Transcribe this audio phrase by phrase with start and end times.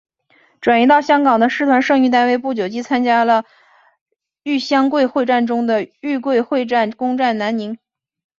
[0.61, 3.45] 转移到香港的师团剩余单位不久即参加了
[4.41, 7.77] 豫湘桂会战中的湘桂会战攻占南宁。